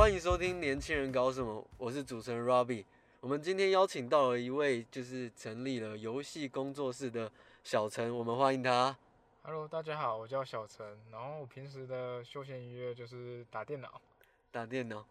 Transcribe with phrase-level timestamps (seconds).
[0.00, 2.86] 欢迎收听《年轻人搞什么》，我是主持人 Robbie。
[3.20, 7.30] 我们今天邀请到了一位，就是成立了游戏工作室的
[7.64, 8.96] 小陈，我们欢迎他。
[9.42, 10.98] Hello，大家好，我叫小陈。
[11.12, 14.00] 然后我平时的休闲娱乐就是打电脑，
[14.50, 15.04] 打电脑，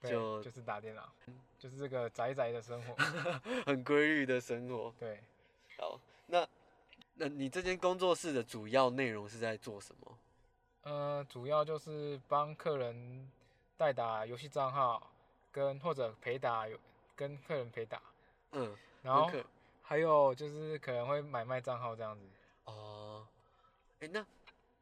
[0.00, 1.12] 对，就就是打电脑，
[1.58, 2.94] 就是这个宅宅的生活。
[3.66, 4.94] 很规律的生活。
[5.00, 5.20] 对，
[5.78, 6.46] 好，那
[7.14, 10.16] 那你这间工作室的主要内容是在做什么？
[10.82, 13.28] 呃，主要就是帮客人
[13.78, 15.08] 代打游戏账号，
[15.52, 16.76] 跟或者陪打有
[17.14, 18.02] 跟客人陪打，
[18.50, 19.30] 嗯，然后
[19.82, 22.26] 还有就是可能会买卖账号这样子。
[22.64, 23.24] 哦，
[24.00, 24.20] 哎、那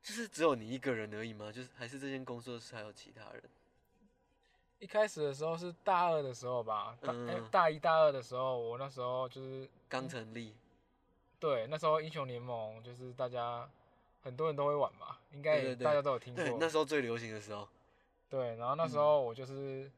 [0.03, 1.53] 就是只有你一个人而已吗？
[1.53, 3.43] 就是还是这间工作室还有其他人？
[4.79, 7.13] 一开始的时候是大二的时候吧，大、
[7.51, 10.57] 大一大二的时候，我那时候就是刚成立，
[11.39, 13.69] 对那时候英雄联盟就是大家
[14.23, 16.43] 很多人都会玩嘛，应该大家都有听过。
[16.43, 17.69] 对，那时候最流行的时候。
[18.29, 18.89] 对，然后那嗯。
[18.89, 19.91] 时候我就是、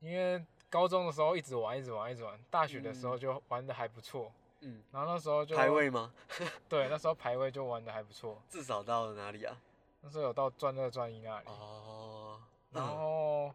[0.00, 6.12] 因为高中的时候一直玩，一直玩，一直玩，大学的时候就玩的还不错，嗯，然后那时候就排位吗？
[6.68, 9.60] 对，那时候排位就玩的还不错，至少到了哪里啊？
[10.00, 12.96] 那时候有到钻二钻一那里，哦，然嗯。
[12.96, 13.54] 后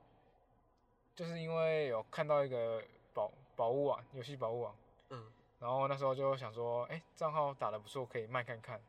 [1.15, 4.75] 就是因为有看到一个宝宝物网游戏宝物网，
[5.09, 8.79] 嗯，然后那时候就想说，哎、账号打的不错，可以卖看看。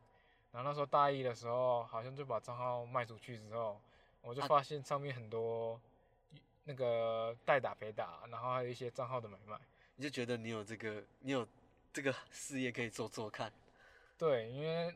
[0.50, 3.80] 然后那时候大一的时候，好像就把账号卖出去之后，
[4.26, 5.80] 我就啊发现上面很多
[6.64, 9.56] 那个代打陪打，然后还有一些账号的买卖。
[9.94, 11.46] 你就觉得你有这个，你有
[11.92, 13.52] 这个 事业可以做做看。
[14.18, 14.92] 对，因为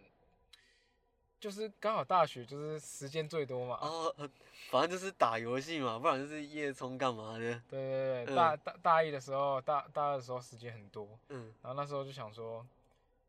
[1.39, 3.79] 就是刚好大学就是时间最多嘛。
[3.81, 4.29] 哦，呃
[4.69, 7.63] 反正就是打游戏嘛，不然就是夜冲干嘛的？
[7.69, 12.67] 对对对，嗯大大大一的时候，大大二的时候时间很多，嗯然后那时候就想说，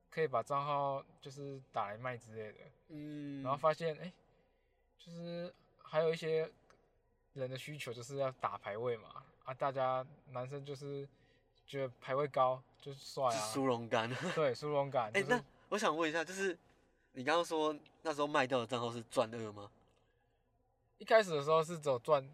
[0.10, 2.58] 可以把账号就是打来卖之类的。
[2.90, 4.14] 嗯，然后发现哎、诶
[5.00, 5.54] 就是
[5.92, 6.50] 还有一些
[7.34, 11.06] 人的需求就是要打排位嘛，啊，大家男生就是
[11.68, 14.09] 觉得排位高就是帅是啊，殊荣感。
[14.34, 16.57] 对，殊荣感，哎、就是、那我想问一下，就是
[17.12, 19.69] 你刚刚说那时候卖掉的账号是赚二吗？
[20.97, 22.25] 一开始的时候是只有赚，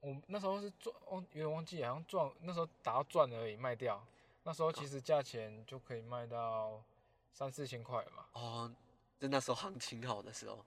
[0.00, 4.02] 我那时候是赚，忘有点忘记，好像赚那时候打到赚而已卖掉，
[4.44, 6.82] 那时候其实价钱就可以卖到
[7.34, 8.74] 三四千块嘛，哦，
[9.20, 10.64] 就那时候行情好的时候。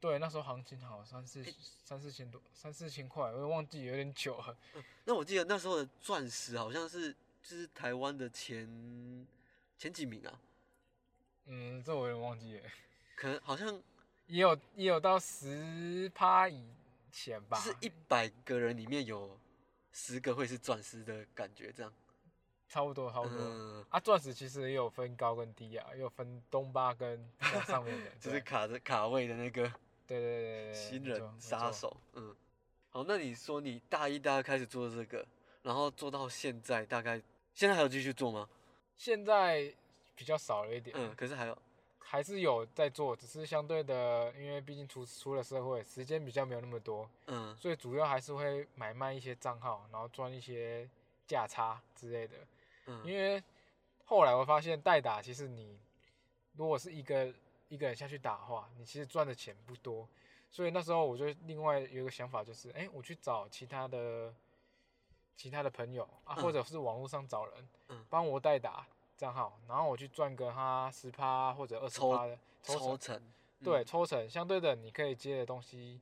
[0.00, 1.44] 对，那时候行情好，三四
[1.84, 4.56] 三四千多，三四千块，我也忘记有点久了。
[5.04, 9.26] 那我记得那时候的钻石好像是就是台湾的前
[9.76, 10.40] 前几名啊，
[11.46, 12.62] 嗯，这我有点忘记了。
[13.16, 13.68] 可能好像
[14.28, 16.62] 也有也有到十趴以
[17.10, 19.38] 前吧，就是一百个人里面有
[19.92, 21.92] 十个会是钻石的感觉，这样。
[22.68, 23.38] 差不多差不多。
[23.40, 27.26] 嗯，啊，钻石其实也有分高跟低啊，也有分东巴跟
[27.66, 29.72] 上面的， 就是卡着卡位的那个
[30.08, 31.70] 对对对对对，新人杀。
[31.70, 31.96] 手。
[32.14, 32.34] 嗯，
[32.88, 35.24] 好，那你说你大一、大二开始做这个，
[35.62, 37.22] 然后做到现在，大概
[37.54, 38.48] 现在还有继续做吗？
[38.96, 39.72] 现在
[40.16, 41.56] 比较少了一点，嗯，可是还有，
[41.98, 50.88] 还是有在做，只是相对的，因为毕竟出出了社会，时间比较没有那么多，嗯所以主要还是会买卖一些账号，然后赚一些
[51.26, 52.36] 价差之类的。
[52.86, 53.40] 嗯，因为
[54.04, 55.78] 后来我发现代打其实你
[56.56, 57.32] 如果是一个
[57.68, 60.08] 一个人下去打的话，你其实赚的钱不多，
[60.50, 64.34] 所以那时候我就另外有一个想法，就是哎、诶我去找其他的
[65.36, 66.42] 其他的朋友啊，嗯。
[66.42, 68.04] 或者是网络上找人嗯。
[68.08, 68.86] 帮我代打
[69.16, 73.22] 账号，然后我去赚个他十趴或者二十趴的抽抽成，成，
[73.62, 74.28] 对，嗯，抽成。
[74.28, 76.00] 相对的你可以接的东西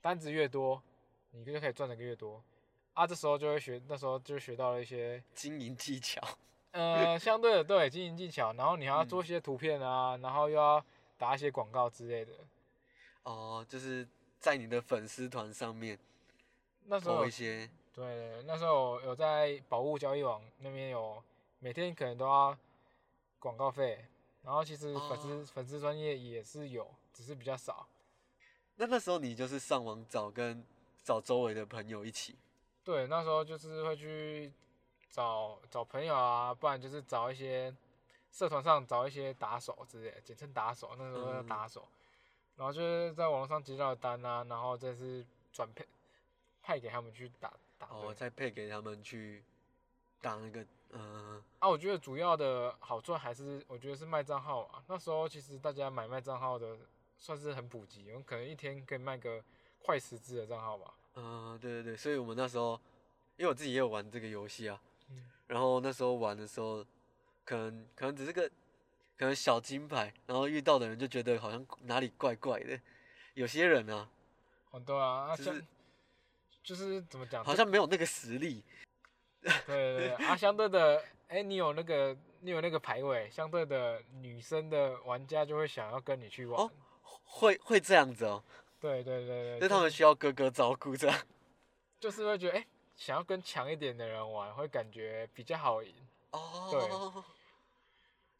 [0.00, 0.82] 单子越多，
[1.30, 2.42] 你就可以赚的越多。
[2.94, 6.20] 啊，这时候就会学，那时候就学到了一些经营技巧，
[6.72, 10.84] 呃，相对的对经营技巧，然后你还要嗯做一些图片啊，然后又要
[11.16, 12.32] 打一些广告之类的。
[13.22, 14.06] 哦，就是
[14.38, 15.98] 在你的粉丝团上面
[16.86, 21.22] 那时候一些，对，那时候有有在宝物交易网那边有
[21.60, 22.56] 每天可能都要
[23.38, 24.04] 广告费，
[24.42, 27.86] 然后其实粉丝、哦粉丝专业也是有，只是比较少。
[28.76, 30.64] 那那时候你就是上网找跟
[31.04, 32.34] 找周围的朋友一起，
[32.82, 34.50] 对，那时候就是会去
[35.12, 37.72] 找找朋友啊，不然就是找一些
[38.32, 41.86] 社团上找一些打手之类的，简称打手，那时候叫嗯打手。
[42.56, 45.86] 然后就是在网络上接到的单啊，然后再是转配
[46.62, 49.42] 派给他们去打打哦，再配给他们去
[50.20, 54.82] 打那个，嗯、啊，我觉得主要的好处还是我觉得是卖账号啊。
[54.86, 56.76] 那时候其实大家买卖账号的
[57.16, 59.42] 算是很普及，我们可能一天可以卖个
[59.82, 60.94] 快十只的账号吧。
[61.14, 62.78] 嗯，对对对，所以我们那时候，
[63.36, 64.91] 因为我自己也有玩这个游戏啊，嗯
[65.46, 66.84] 然后那时候玩的时候，
[67.44, 68.48] 可能可能只是个
[69.16, 72.80] 可能小金牌，然后遇到的人就觉得好像哪里怪怪的，
[73.34, 74.08] 有些人啊，
[74.70, 75.64] 很多啊，那就是
[76.62, 78.64] 就是怎么讲，好像没有那个实力。
[79.42, 86.60] 对对对啊，相对的，哎、你有那个你有那个排位，相对的女生的玩家就会想要跟你去玩。
[86.60, 86.70] 哦
[87.24, 88.42] 会会这样子哦，
[88.78, 91.18] 对对对对，那他们需要哥哥照顾这样。
[91.98, 92.66] 就是会觉得，哎、
[92.96, 95.94] 想要跟强一点的人玩，会感觉比较好赢。
[96.30, 97.24] 哦，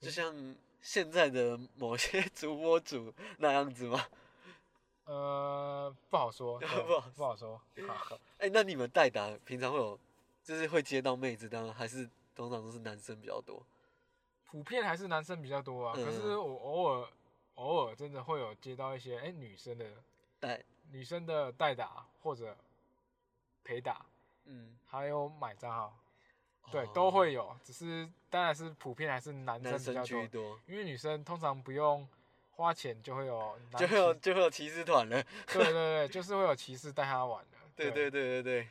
[0.01, 4.07] 就像现在的某些主播主那样子吗？
[5.05, 7.61] 呃，不好说， 不好不好说。
[7.89, 9.99] 好 哎、那你们代打平常会有，
[10.45, 13.65] 就是会接到妹子的，还是通常都是男生比较多？
[14.47, 17.09] 普遍还是男生比较多啊，嗯可是我偶尔
[17.55, 19.87] 偶尔真的会有接到一些哎、女生的
[20.39, 22.57] 代，女生的代打或者
[23.65, 24.05] 陪打，
[24.45, 25.99] 嗯，还有买账号，
[26.71, 32.07] 对，哦都会有，只是当然是普遍还是男生比较多，居多，因为女生通常不用
[32.51, 35.23] 花钱就会有男就会有就会有骑士团了。
[35.47, 38.69] 对对对，就是会有骑士带他玩的， 对对对对对，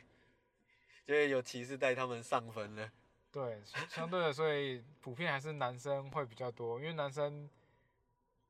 [1.04, 2.90] 就会有骑士带他们上分了。
[3.30, 7.48] 对，相相对的，所以普遍还是男生会比较多，因为男生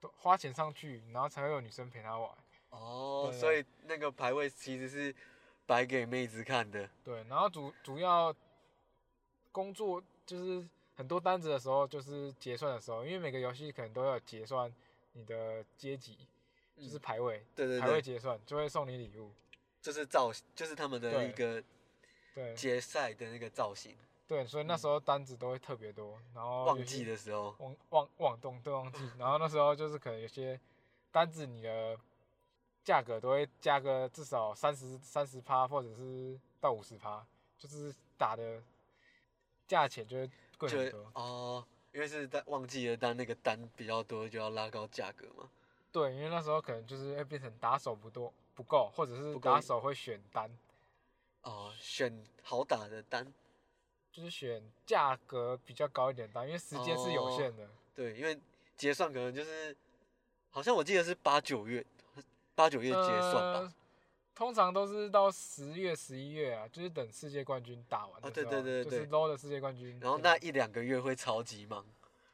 [0.00, 2.30] 都花钱上去，然后才会有女生陪他玩。
[2.70, 3.38] 哦，对。
[3.38, 5.14] 所以那个排位其实是
[5.66, 6.88] 摆给妹子看的。
[7.04, 8.34] 对，然后主主要
[9.50, 14.72] 工作就是很多单子的时候，就是结算的时候，因为每个游戏可能都要结算
[15.12, 16.18] 你的阶级，
[16.76, 19.32] 就是嗯排位，对对排位，结算就会送你礼物。
[19.80, 21.60] 就是造，就是他们的一个
[22.32, 23.96] 对决赛的那个造型。
[24.28, 30.58] 对，所以那时候单子都会特别多，然后旺季的时候，旺旺旺动对旺季，然后那时候就是可能有些
[31.10, 31.98] 单子你的
[32.84, 37.24] 价格都会加个至少三十三十趴，或者是到五十趴，
[37.56, 38.62] 就是打的
[39.66, 41.10] 价钱就会贵很多。
[41.14, 45.48] 哦，因为是在旺季的单，那个单比较多，就要拉高价格嘛。
[45.92, 50.50] 对，因为那时候可能就是会变成打手不多不够，或者是打手会选单，
[51.42, 53.32] 哦，选好打的单，
[54.10, 57.68] 就是选价格比较高一点的单，因为时间是有限的。
[57.94, 58.40] 对，因为
[58.76, 59.76] 结算可能就是，
[60.50, 61.84] 好像我记得是八九月，
[62.54, 63.60] 八九月结算吧。
[63.60, 63.72] 呃
[64.34, 69.96] 通常都是到十月、十一月啊，就是等世界冠军打完的哦对时候对对对就是 low 的世界冠军。
[70.00, 71.84] 然后那一两个月会超级忙。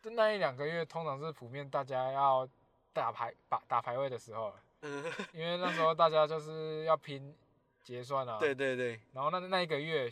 [0.01, 2.49] 就那一两个月，通常是普遍大家要
[2.93, 5.05] 打排打打排位的时候，嗯，
[5.35, 7.35] 因为那时候大家就是要拼
[7.83, 8.39] 结算啊。
[8.41, 8.55] 对。
[8.55, 10.09] 对对，然后那那一个月，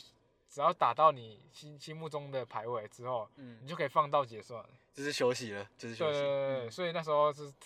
[0.50, 4.62] 只要打到你心心目中的排位之后，嗯你，就可以放到结算。
[4.93, 6.19] 就是休息了，就是对对休息。
[6.19, 7.56] 对对，嗯所以那时候是特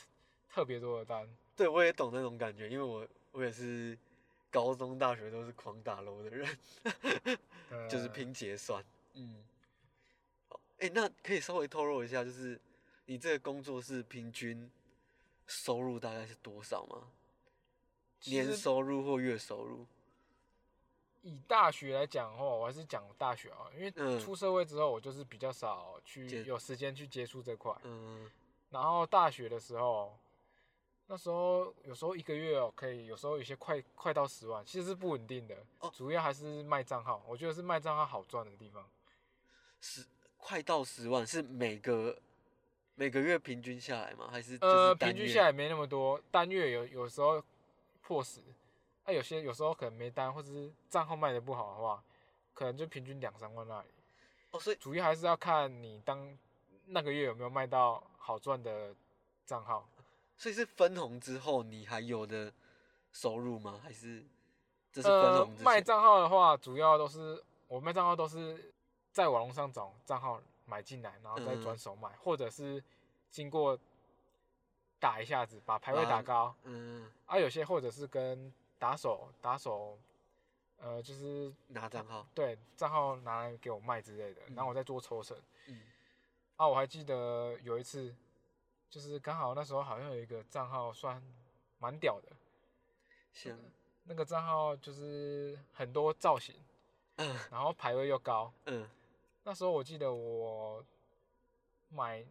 [0.55, 1.27] 特别多的单。
[1.61, 3.95] 对，我也懂那种感觉，因为我我也是
[4.51, 6.59] 高中、大学都是狂打楼的人，
[7.87, 8.83] 就是呃拼结算。
[9.13, 9.45] 嗯，
[10.49, 12.59] 好，哎、那可以稍微透露一下，就是
[13.05, 14.71] 你这个工作是平均
[15.47, 17.11] 收入大概是多少吗？
[18.25, 19.85] 年收入或月收入？
[21.21, 27.71] 以大学来讲的话，我还是讲大学啊，因为嗯出社会之后，我就是比较少去有时间去接触这块。
[27.83, 28.31] 嗯，
[28.71, 30.19] 然后大学的时候，
[31.13, 38.89] 那时候有时候一个月哦可以，有时候有些快快到十万，其实是不稳定的，哦主要还是卖账号，我觉得是卖账号好赚的地方。
[39.81, 42.17] 十快到十万是每个
[42.95, 44.29] 每个月平均下来吗？
[44.31, 47.43] 还是是呃，平均下来没那么多，单月有有时候
[48.01, 48.41] 破十，
[49.05, 52.01] 那、有些有时候可能没单，或者是账号卖的不好的话，
[52.55, 53.89] 可能就平均两三万那里。
[54.53, 56.39] 哦，所以主要还是要看你当
[56.87, 58.95] 那个月有没有卖到好赚的
[59.45, 59.89] 账号。
[60.41, 62.51] 所以是分红之后你还有的
[63.13, 63.79] 收入吗？
[63.83, 64.25] 还是
[64.91, 65.55] 这是分呃红？
[65.63, 68.73] 卖账号的话，主要都是我卖账号都是
[69.13, 72.83] 在网络上找账号买进来，然后再嗯转手卖，或者是
[73.29, 73.79] 经过
[74.99, 79.99] 打一下子把排位打啊高，嗯，啊，有些或者是跟打手打手，
[80.79, 85.37] 呃，就是拿账号，对账号拿来给我卖之类的，然后我再做抽成。
[85.67, 85.83] 嗯，
[86.57, 88.15] 啊，我还记得有一次，
[88.91, 91.23] 就是刚好那时候好像有一个账号算
[91.79, 92.29] 蛮屌的，
[93.33, 93.57] 像
[94.03, 96.55] 那个账号就是很多造型，
[97.17, 98.53] 嗯然后排位又高。
[98.67, 98.89] 嗯，
[99.45, 100.85] 那时候我记得我
[101.89, 102.25] 买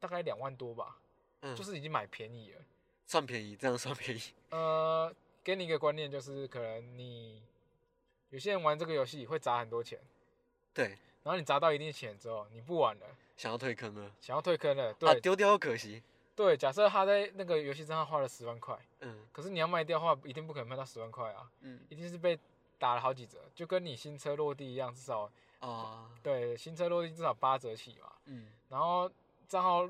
[0.00, 0.96] 大概两万多吧，
[1.42, 2.60] 嗯就是已经买便宜了。
[3.06, 4.20] 算便宜，这样算便宜。
[4.50, 7.40] 呃，给你一个观念，就是可能你
[8.30, 10.00] 有些人玩这个游戏会砸很多钱，
[10.72, 10.88] 对，
[11.22, 13.06] 然后你砸到一定钱之后，你不玩了，
[13.36, 16.02] 想要退坑了，想要退坑了，啊，对、丢掉又可惜。
[16.34, 22.38] 对，假设他在那个游戏账号花了十万块，嗯可是你要卖掉的话，一定不可能卖到十万块啊，嗯一定是被
[22.78, 28.12] 打了好几折，就跟你新车落地一样，至少啊对新车落地至少八折起嘛。
[28.26, 29.10] 嗯然后
[29.48, 29.88] 账号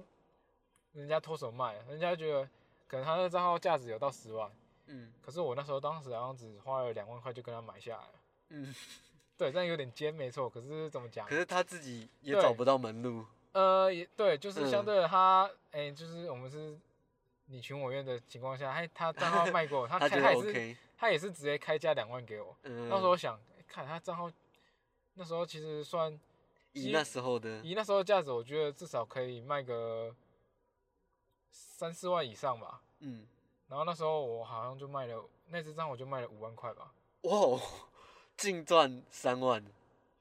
[0.93, 2.49] 人家脱手卖，人家觉得
[2.87, 4.49] 可能他的账号价值有到十万，
[4.87, 8.13] 嗯，可是我那时候当时好像只花了两万块就跟他买下来了。
[8.51, 8.73] 嗯，
[9.37, 10.49] 对，但有点尖，没错。
[10.49, 11.27] 可是怎么讲？
[11.27, 13.27] 可是他自己也找不到门路。
[13.57, 16.79] 呃，也对，就是相嗯对的他，哎、就是我们是
[17.47, 22.55] 你情我愿的情况下，他他账号卖给我， 他开他也是 OK，他也是直接开价两万给我。
[22.65, 24.31] 嗯，那时候我想，哎看他账号，
[25.15, 26.13] 那时候其实算
[26.73, 30.15] 以那时候的，以那时候的价值，我觉得至少可以卖个
[31.51, 32.83] 三四万以上吧。
[32.99, 33.27] 嗯，
[33.69, 36.93] 然后那时候我好像就卖了那只账，我就卖了五万块吧。
[37.23, 37.61] 哇哦，
[38.37, 39.65] 净赚三万，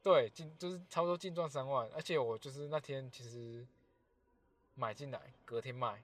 [0.06, 3.66] 对，净就是差不多净赚三万，而且我就是那天其实
[4.76, 6.04] 买进来，隔天卖，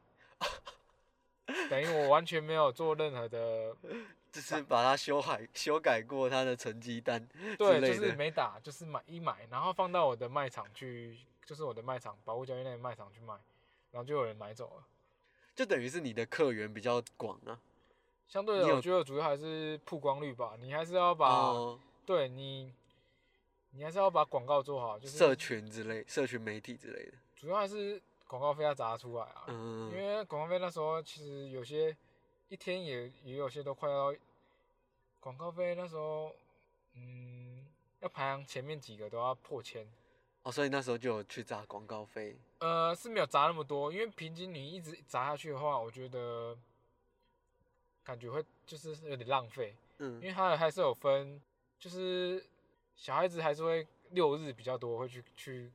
[1.69, 3.75] 等于我完全没有做任何的，
[4.33, 7.23] 就是把它修改修改过它的成绩单
[7.59, 13.35] 对，就是没打，就是买一买，然后放到我的卖场去，就是我的卖场，保护交易内的卖场去卖，
[13.91, 14.83] 然后就有人买走了。
[15.53, 17.59] 就等于是你的客源比较广啊。
[18.27, 22.73] 相对的，我觉得主要还是曝光率吧，你还是要把，哦，对你，
[23.71, 27.13] 你还是要把广告做好，就是社群之类，社群媒体之类的。
[27.35, 29.45] 主要还是广告费要砸出来啊。
[29.47, 31.95] 因嗯，为广告费那时候其实有些
[32.49, 34.13] 一天也也有些都快要
[35.19, 36.35] 广告费那时候，
[36.93, 37.65] 嗯，
[38.01, 39.87] 要排行前面几个都要破千。
[40.43, 42.35] 哦，所以那时候就有去砸广告费。
[42.59, 46.57] 呃，是没有砸那么多，因为平均你一直砸下去的话，我觉得
[48.03, 51.39] 感觉会就是有点浪费，因嗯，为它还是有分，
[51.79, 52.43] 就是
[53.01, 55.71] 小孩子还是会六日比较多会去去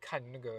[0.00, 0.50] 看那个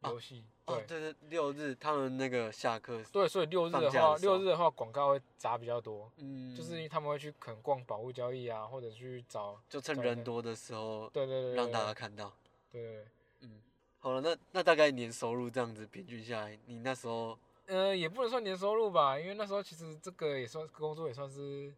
[0.00, 0.86] 哦游戏，哦，对。
[0.88, 12.36] 对对，六日他们那个下课，对，所以六日放的话，的时候六日的话广告会砸比较多，嗯，就是因为他们会去可能逛宝物交易啊，或者去找，就趁人多的时候对对对对，让大家看到。
[12.68, 13.06] 对对对，
[13.42, 13.62] 嗯，
[14.00, 21.72] 好了，那那大概年收入这样子平均下来，你那时候呃，也不能算年收入吧，因为那时候其实这个也算工作也算是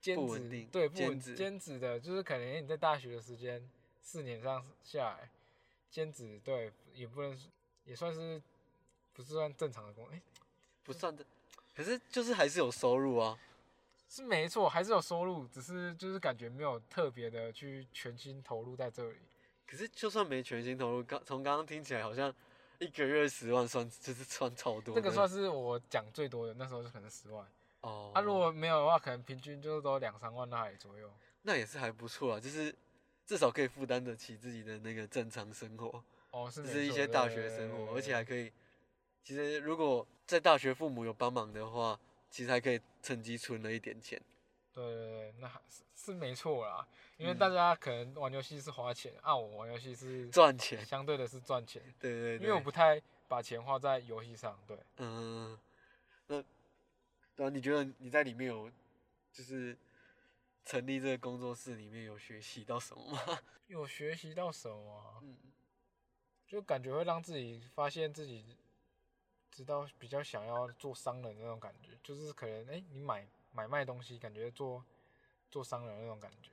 [0.00, 3.68] 兼职不稳定，对，不稳兼职兼职的，就是可能你在大学的时间
[4.00, 5.30] 四年上下来，
[5.90, 7.38] 兼职对，也不能
[7.84, 8.40] 也算是
[9.12, 10.20] 不是算正常的工，哎、
[10.84, 11.24] 不算的，
[11.74, 13.38] 可是就是还是有收入啊。
[14.10, 19.18] 是没错，还是有收入，只是就是感觉没有特别的去全心投入在这里。
[19.66, 22.34] 可是就算没全心投入，刚从刚刚听起来好像
[22.78, 24.94] 一个月十万算就是算超多。
[24.94, 27.46] 这个算是我讲最多的，那时候就可能十万。
[27.82, 31.10] 哦，啊，如果没有的话，可能平均就是都两三万那里左右。
[31.42, 32.74] 那也是还不错啊，就是
[33.26, 38.52] 至少可以负担得起自己的那个正常生活，哦，是就是一些大学生活，而且还可以，
[39.22, 41.98] 其实如果在大学父母有帮忙的话，
[42.30, 44.20] 其实还可以趁机存了一点钱。
[44.74, 46.86] 对对对对，那还是是没错啦。
[47.16, 54.56] 因为嗯大家可能玩游戏是花钱，啊，我玩游戏是赚钱，相对的是赚钱，对对对，因为我不太把钱花在游戏上。
[54.66, 55.58] 对，嗯，
[56.26, 56.42] 那
[57.38, 58.68] 对啊，你觉得你在里面有
[59.32, 59.78] 就是
[60.64, 63.20] 成立这个工作室里面有学习到什么吗？
[63.68, 65.22] 有学习到什么啊？
[65.22, 65.36] 嗯
[66.48, 68.56] 就感觉会让自己发现自己
[69.52, 74.82] 知道比较想要做商人那种感觉，就是可能哎、诶你买买卖东西，感觉做
[75.50, 76.50] 做商人那种感觉。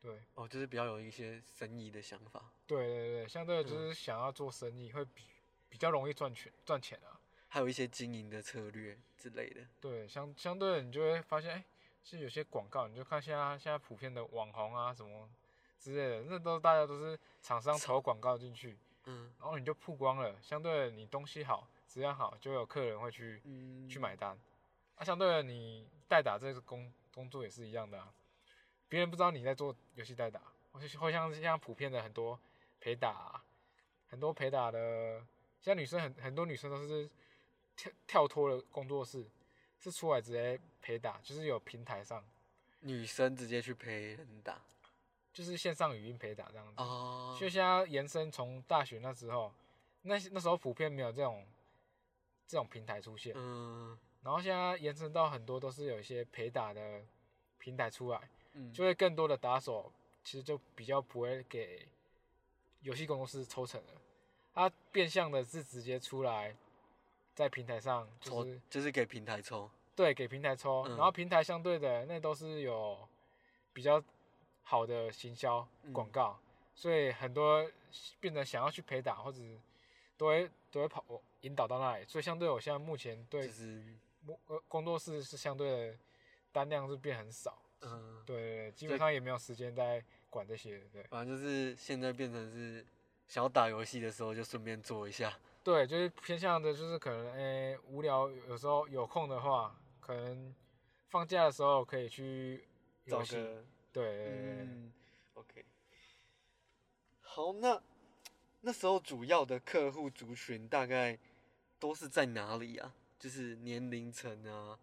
[0.00, 2.50] 对哦，就是比较有一些生意的想法。
[2.66, 5.24] 对对对，相对的就嗯是想要做生意会比
[5.68, 7.19] 比较容易赚钱赚钱啊。
[7.52, 9.60] 还有一些经营的策略之类的。
[9.80, 11.64] 对，相相对的你就会发现，哎、
[12.02, 15.28] 其实有些广告，你就看现在现在普遍的网红啊什么
[15.80, 20.40] 之类的，那都大家都是厂商投广告进去，嗯然后你就曝光了。
[20.40, 24.38] 相对的，你东西好，质量好，就有客人会去嗯，去买单。
[24.94, 28.12] 啊，相对的，你代打这个工工作也是一样的啊，
[28.88, 30.40] 别人不知道你在做游戏代打，
[30.70, 32.38] 或是会像像普遍的很多
[32.78, 33.44] 陪打啊、
[34.06, 35.26] 很多陪打的，
[35.60, 37.10] 像女生很很多女生都是
[37.80, 39.24] 跳跳脱了工作室，
[39.78, 42.22] 是出来直接陪打，就是有平台上，
[42.80, 44.60] 女生直接去陪人打
[45.32, 46.74] 就是线上语音陪打这样子。
[46.82, 49.50] 哦，就现在延伸从大学那时候，
[50.02, 51.46] 那那时候普遍没有这种
[52.46, 53.32] 这种平台出现。
[53.34, 57.02] 嗯然后现在延伸到很多都是有一些陪打的
[57.56, 59.90] 平台出来，嗯，就会更多的打手
[60.22, 61.88] 其实就比较不会给
[62.82, 63.92] 游戏工作室抽成了，
[64.52, 66.54] 他变相的是直接出来
[67.40, 69.70] 在平台上就抽是就是给平台抽。
[69.96, 72.98] 对给平台抽，嗯然后平台相对的那都是有
[73.72, 74.02] 比较
[74.62, 76.38] 好的行销嗯广告，
[76.74, 77.66] 所以很多
[78.18, 79.38] 变成想要去陪打或者
[80.16, 81.04] 都会都会跑
[81.40, 83.82] 引导到那里，所以相对我现在目前对就是
[84.26, 85.98] 工呃工作室是相对的
[86.52, 92.86] 单量是变很少，嗯，对对对，基本上也没有时间在管这些，对反正就是现在变成是
[93.28, 95.38] 想要打游戏的时候就顺便做一下。
[95.62, 100.54] 对，就是偏向的，就是可能诶、无聊，有时候有空的话，可能
[101.08, 102.64] 放假的时候可以去
[103.06, 104.92] 找游戏，个对嗯
[105.34, 105.64] ，OK。
[107.20, 107.80] 好，那
[108.62, 111.18] 那时候主要的客户族群大概
[111.78, 112.94] 都是在哪里啊？
[113.18, 114.78] 就是年龄层啊，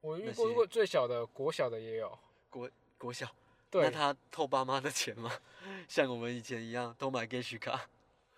[0.00, 3.28] 我遇过些过最小的国小的也有，国国小，
[3.70, 5.30] 对那他偷爸妈的钱吗？
[5.86, 7.90] 像我们以前一样偷买 s h 卡？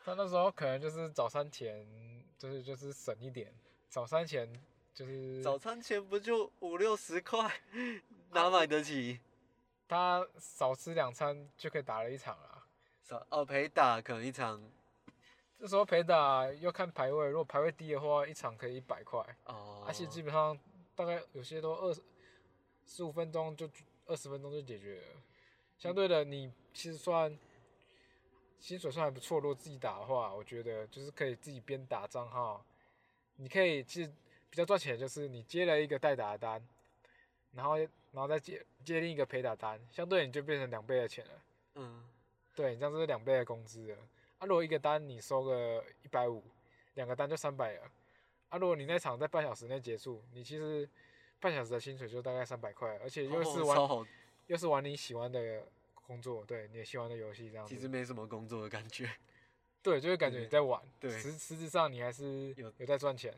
[0.04, 1.86] 他那时候可能就是早餐钱，
[2.38, 3.52] 就是就是省一点，
[3.88, 4.52] 早餐钱
[4.92, 7.60] 就是早餐钱不就五六十块，
[8.30, 9.20] 哪买得起？
[9.86, 12.66] 他少吃两餐就可以打了一场啊。
[13.02, 14.62] 少哦，陪打可能一场
[15.58, 20.58] 这时候陪打要看排位，如果排位低的话，一场可以一百块，哦，而且基本上
[20.96, 21.96] 大概有些都二
[22.86, 23.70] 十五分钟就
[24.06, 25.06] 二十分钟就解决了。
[25.78, 27.36] 相对的，你其实算
[28.62, 32.64] 薪水算还不错，如果自己打的话，我觉得就是可以自己边打账号，
[33.34, 34.12] 你可以其实
[34.48, 36.64] 比较赚钱，的就是你接了一个代打的单，
[37.54, 41.30] 然后然后再接接另一个陪打单，相对你就变成两倍的钱了。
[41.74, 42.04] 嗯，
[42.54, 43.96] 对，你这样就是两倍的工资了。
[44.38, 46.40] 啊，如果一个单你收个一百五，
[46.94, 47.90] 两个单就三百了。
[48.48, 50.88] 啊，如果你那场在半小时内结束，你其实
[51.40, 54.06] 半小时的薪水就大概三百块，而且又是玩、哦，
[54.46, 55.66] 又是玩你喜欢的
[56.12, 57.74] 工作，对你也喜欢的游戏这样子。
[57.74, 59.10] 其实没什么工作的感觉。
[59.82, 63.34] 对，就会感觉你在玩，对实实质上你还是有有在赚钱。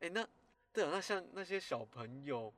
[0.00, 0.28] 哎、那
[0.72, 2.52] 对啊，那像那些小朋友，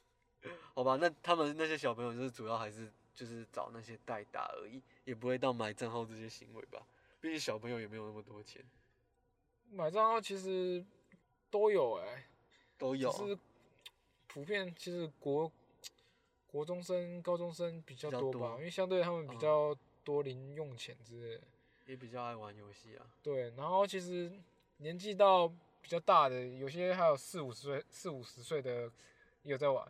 [0.74, 6.84] 好吧，那他们那些小朋友就是主要还是就是找那些代打而已，也不会到买账号这些行为吧？
[7.20, 8.64] 毕竟小朋友也没有那么多钱，
[9.70, 10.82] 买账号其实
[11.50, 12.26] 都有哎、
[12.78, 13.38] 都有就是
[14.26, 15.52] 普遍其实国
[16.50, 21.42] 国中生、高中生比较多吧，多因为相对他们比嗯较多零用钱之类的。
[21.86, 23.06] 也比较爱玩游戏啊。
[23.22, 24.32] 对，然后其实
[24.78, 25.46] 年纪到
[25.80, 28.90] 比较大的，有些还有四五十岁、四五十岁的
[29.42, 29.86] 也有在玩。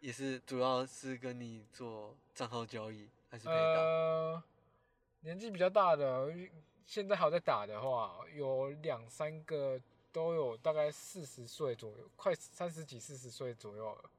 [0.00, 3.58] 也是主要是跟你做账号交易，还是陪打？
[3.58, 4.42] 呃，
[5.20, 6.32] 年纪比较大的，
[6.84, 9.80] 现在还有在打的话，有两三个
[10.12, 14.10] 都有大概四十岁左右，快三十几、四十岁左右了，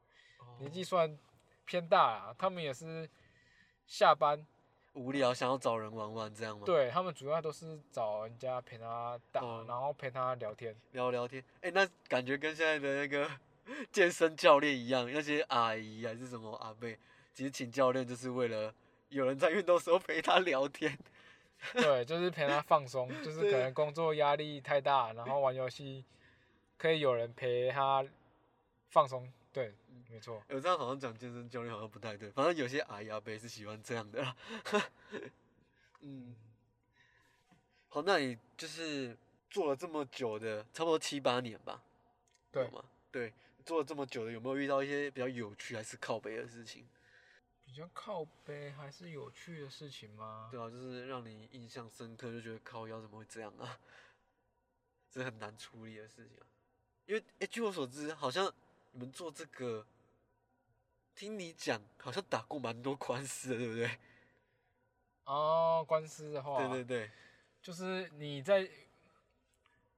[0.60, 1.20] 年纪哦算
[1.68, 2.36] 偏大啊。
[2.36, 3.08] 他们也是
[3.86, 4.44] 下班，
[4.94, 10.76] 无聊想要找人玩玩这样吗？，对他们主要都是找人家陪他打，哦然后陪他聊天。
[10.94, 11.44] 聊聊天。
[11.62, 13.30] 哎、那感觉跟现在的那个
[13.92, 16.98] 健身教练一样，那些阿姨还是什么阿妹，
[17.34, 18.74] 其实请教练就是为了
[19.10, 20.98] 有人在运动的时候陪他聊天。
[21.74, 26.06] 对，就是陪他放松， 就是可能工作压力太大，然后玩游戏
[26.78, 28.06] 可以有人陪他
[28.90, 29.28] 放松。
[29.58, 29.74] 对，
[30.08, 30.44] 没错。
[30.50, 34.38] 我这样好像讲健身教练好像不太对，反正有些阿姨阿伯是喜欢这样的啦。
[36.02, 36.36] 嗯，
[37.88, 39.18] 好，那你就是
[39.50, 41.82] 做了这么久的，差不多七八年吧？
[42.52, 42.86] 对有吗？
[43.12, 43.34] 对，
[43.66, 46.86] 做了这么久的，有没有遇到一些比较有趣还是靠背的事情？
[47.66, 50.50] 比较靠背还是有趣的事情吗？
[50.52, 53.80] 对啊，就是让你印象深刻，就觉得靠腰怎么会这样啊？
[55.10, 56.46] 这很难处理的事情啊。
[57.08, 58.54] 因为，哎、据我所知，好像
[58.98, 59.86] 你们做这个，
[61.14, 63.92] 听你讲，好像打过蛮多官司的，对不对？
[65.26, 67.12] 哦，官司的话，对对对，
[67.62, 68.68] 就是你在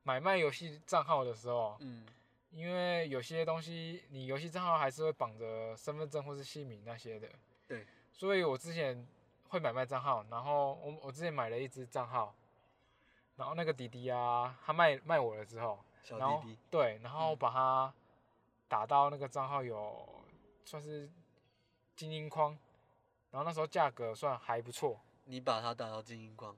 [0.04, 2.06] 买卖游戏账号的时候，嗯，
[2.52, 7.30] 因为有些东西你游戏账号还是会绑着身份证或是姓名那些的，
[7.70, 9.08] 对，所以我之前
[9.48, 12.36] 会买卖账号，然后我我之前买了一只账号，
[13.38, 17.38] 然后那个弟弟啊，他卖卖我了之后，小弟弟，对，然后嗯。
[17.38, 17.94] 把它
[18.70, 20.24] 打到那个账号有
[20.64, 21.10] 算是
[21.96, 22.58] 精英框，
[23.32, 26.56] 然后那时候价格算还不错，你把他打到精英框，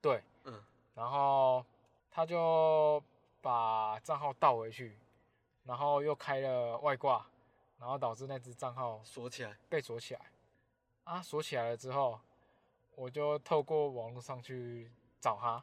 [0.00, 1.64] 对，嗯，然后
[2.10, 3.00] 他就
[3.40, 4.98] 把账号倒回去，
[5.64, 7.26] 然后又开了外挂，
[7.78, 10.20] 然后导致那只账号锁起来，被锁起来。
[11.04, 12.20] 啊，锁起来了之后，
[12.94, 15.62] 我就透过网络上去找他，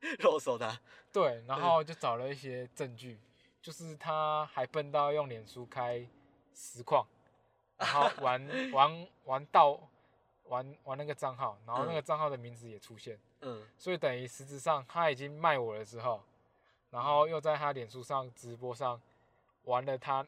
[0.18, 0.80] 肉手他，
[1.12, 3.20] 对，然后就找了一些证据，
[3.66, 6.06] 就是他还笨到用脸书开
[6.54, 7.04] 实况，
[7.76, 9.76] 然后玩玩玩到
[10.44, 12.04] 玩玩那个账号，然后那个嗯。
[12.04, 13.18] 账号的名字也出现。
[13.40, 16.22] 嗯，所以等于实质上他已经卖我了之后，
[16.90, 19.02] 然后又在他脸书上直播上
[19.64, 20.24] 玩了他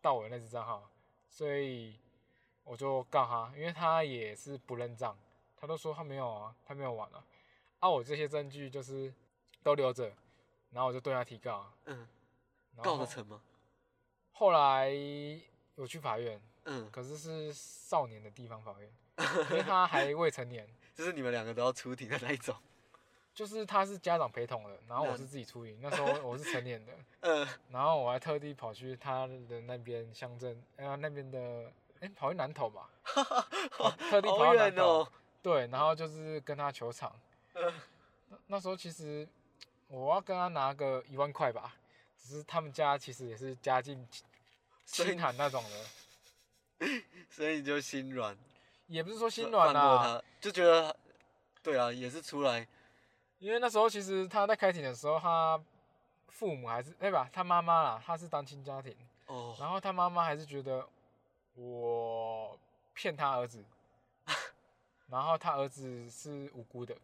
[0.00, 0.88] 到我的那只账号，
[1.28, 1.94] 所以
[2.64, 5.14] 我就告他，因为他也是不认账，
[5.58, 7.22] 他都说他没有啊，他没有玩啊，
[7.80, 9.12] 啊我这些证据就是
[9.62, 10.10] 都留着，
[10.70, 12.08] 然后我就对他提告啊，嗯，
[12.82, 13.40] 告得成吗？
[14.32, 14.90] 后来
[15.74, 18.90] 我去法院，嗯，可是是少年的地方法院，
[19.50, 20.68] 因为他还未成年。
[20.94, 22.54] 就是你们两个都要出庭的那一种，
[23.34, 25.78] 就是他是家长陪同的，然后我是自己出庭。
[25.80, 32.90] 那时候我是成年的， 嗯，然后我还特地跑去他的那边乡镇，呃那边的哎、跑去南投吧，
[33.76, 35.06] 跑特地跑好到南投。
[35.42, 37.12] 对，然后就是跟他球场。
[38.46, 39.26] 那时候其实
[39.86, 41.74] 我要跟他拿个一万块吧，
[42.18, 45.62] 只是他们家其实也是家境清清寒那种
[46.78, 46.86] 的，
[47.30, 48.36] 所以你就心软，
[48.86, 50.96] 也不是说心放软啊，放过他，就觉得，
[51.62, 52.66] 对啊，也是出来，
[53.38, 55.60] 因为那时候其实他在开庭的时候，他
[56.28, 57.28] 父母还是对吧？
[57.32, 58.94] 他妈妈啦，他是单亲家庭，
[59.26, 60.86] 哦，然后他妈妈还是觉得
[61.54, 62.58] 我
[62.94, 63.64] 骗他儿子，
[65.08, 66.96] 然后他儿子是无辜的，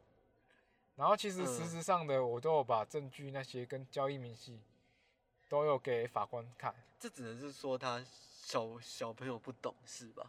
[0.97, 4.59] 然后其实实嗯质上的我都有把证据那些跟交易明细
[5.55, 6.75] 都有给法官看。
[6.99, 8.05] 这只能是说他
[8.43, 10.29] 小小朋友不懂事吧？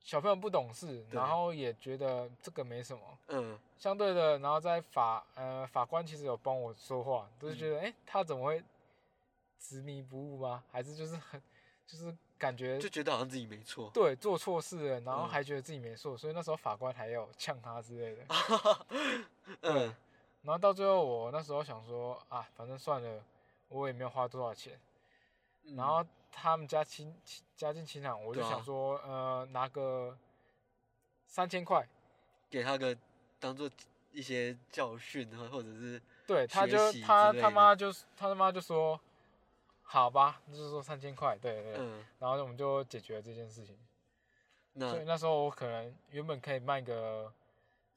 [0.00, 3.18] 小朋友不懂事，然后也觉得这个没什么。
[3.28, 8.60] 嗯，相对的，然后在法呃法官其实有帮我说话，都是觉得哎、诶他怎么会
[9.60, 10.64] 执迷不悟吗？
[10.72, 11.40] 还是就是很
[11.86, 13.88] 就是感觉就觉得好像自己没错。
[13.94, 18.24] 对做错事了，然后嗯还觉得自己没错，所以那时候法官还有呛他之类的。
[19.62, 19.94] 嗯，
[20.42, 23.22] 然后到最后我那时候想说啊，反正算了，
[23.68, 24.78] 我也没有花多少钱。
[25.64, 30.16] 嗯然后他们家亲亲家境清寒，我就想说呃拿个
[31.26, 31.86] 三千块。
[32.48, 32.96] 给他个
[33.40, 33.68] 当做
[34.12, 38.98] 一些教训啊，或者是对，他就他他妈就他他妈就说，
[39.82, 41.72] 好吧，就是说三千块，对对
[42.20, 43.76] 然后我们就解决了这件事情。
[44.74, 47.32] 那所以那时候我可能原本可以卖个，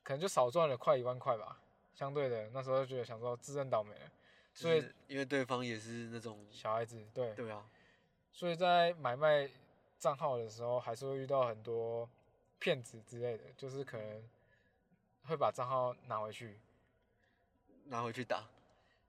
[0.01, 1.59] 可能就少赚了快一万块吧，
[1.93, 4.11] 相对的那时候就觉得想说自认倒霉了，
[4.61, 7.65] 所以因为对方也是那种，小孩子对，对啊，
[8.33, 9.49] 所以在买卖
[9.97, 12.09] 账号的时候还是会遇到很多
[12.59, 14.29] 骗子之类的，就是可能
[15.23, 16.59] 会把账号拿回去，
[17.85, 18.49] 拿回去打，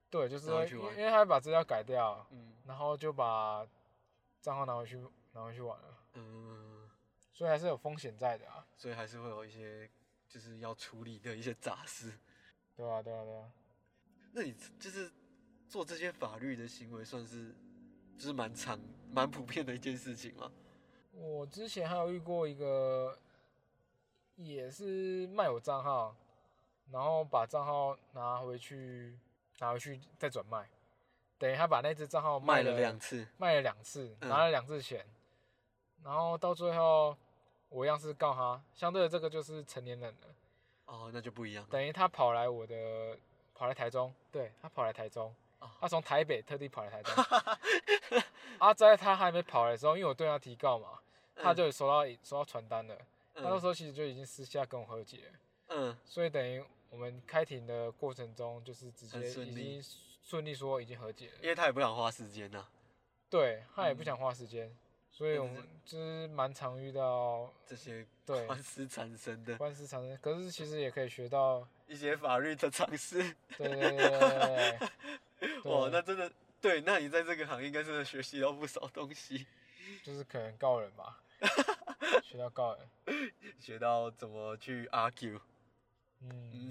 [0.09, 3.67] 对，就是会因为他会把资料改掉，嗯然后就把
[4.41, 6.89] 账号拿回去拿回去玩了，嗯，
[7.33, 9.91] 所以还是有风险在的啊，所以还是会有一些
[10.29, 12.13] 就是要处理的一些杂事。
[12.77, 13.51] 对啊对啊对啊，
[14.33, 15.11] 那你就是
[15.71, 17.55] 做这些法律的行为，算是
[18.19, 18.77] 就是蛮常
[19.13, 20.51] 蛮普遍的一件事情吗？
[21.13, 23.17] 我之前还有遇过一个，
[24.35, 26.17] 也是卖我账号，
[26.91, 29.17] 然后把账号拿回去
[29.61, 30.69] 拿回去再转卖，
[31.39, 35.07] 等于他把那只账号卖了了两次，卖了两次，嗯拿了两次钱，
[36.03, 37.17] 然后到最后
[37.69, 40.35] 我一样是告他，相对的这个就是成年人了。
[40.87, 41.65] 哦，那就不一样。
[41.71, 43.17] 等于他跑来我的，
[43.55, 45.35] 跑来台中，对他跑来台中，哦
[45.81, 47.13] 他从台北特地跑来台中。
[48.59, 50.99] 啊，在他还没跑来的时候，因为我对他提告嘛，
[51.37, 52.97] 他嗯就有收到收到传单了。
[53.35, 55.97] 他那嗯时候其实就已经私下跟我和解了，嗯。
[56.05, 59.83] 所以等于我们开庭的过程中，就是直接已经
[60.23, 61.33] 顺利说已经和解了。
[61.41, 62.67] 因为他也不想花时间呐、
[63.31, 64.77] 对他也不嗯想花时间，
[65.11, 68.45] 所以我们就是蛮常遇到这些对。
[68.47, 69.57] 官司产生的。
[69.57, 73.23] 官司产生，可是其实也可以学到，一些法律的常识。
[73.57, 74.89] 对对对对对
[75.63, 79.47] 对，哇，那真的对，那你在这个行业应该真的学习到不少东西，
[80.05, 81.23] 就是可能告人吧，
[82.23, 85.41] 学到告人，学到怎么去 argue。
[86.21, 86.71] 嗯，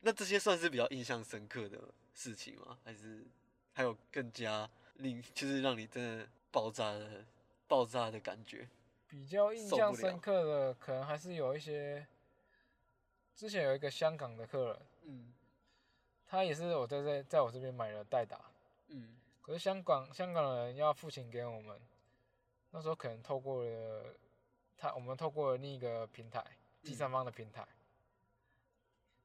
[0.00, 1.78] 那这些算是比较印象深刻的
[2.12, 2.78] 事情吗？
[2.84, 3.24] 还是
[3.72, 7.24] 还有更加令就是让你真的爆炸的
[7.68, 8.68] 爆炸的感觉？
[9.06, 12.04] 比较印象深刻的可能还是有一些，
[13.36, 15.32] 之前有一个香港的客人，嗯
[16.28, 18.40] 他也是我在这在我这边买了代打，
[18.88, 19.16] 嗯。
[19.40, 21.80] 可是香港香港人要付钱给我们，
[22.70, 24.14] 那时候可能透过了
[24.76, 26.44] 他，我们透过了另一个平台，
[26.82, 27.66] 第嗯三方的平台，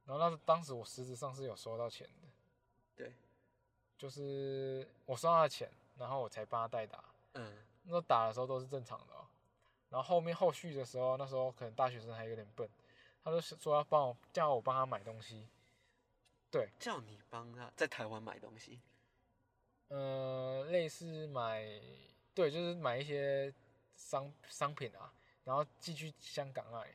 [0.05, 2.27] 然后那当时我实质上是有收到钱的，
[2.95, 3.13] 对，
[3.97, 7.57] 就是我收到他的钱，然后我才帮他代打，嗯。
[7.83, 9.25] 那时候打的时候都是正常的、哦，
[9.89, 12.65] 然后后面后续的时候，那时候可能大学生还有点笨，
[13.21, 15.45] 他就说要帮我叫我帮他买东西，
[16.53, 18.79] 对，叫你帮他在台湾买东西。
[19.87, 21.65] 呃，类似买，
[22.35, 23.51] 对，就是买一些
[23.95, 25.11] 商商品啊，
[25.43, 26.91] 然后寄去香港那里。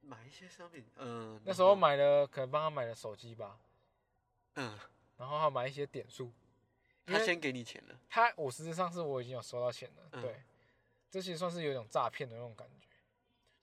[0.00, 3.60] 买一些商品，嗯，那时候买了，可能帮他买了手机吧，
[4.54, 4.76] 嗯，
[5.16, 6.32] 然后还买一些点数。
[7.06, 10.22] 他先给你钱了，他，我实质上是我已经有收到钱了，嗯。
[10.22, 10.42] 对，
[11.08, 12.88] 这其实算是有一种诈骗的那种感觉，